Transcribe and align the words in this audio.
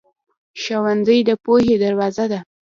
ښوونځی 0.61 1.19
د 1.27 1.29
پوهې 1.43 1.75
دروازه 1.83 2.25
ده. 2.31 2.39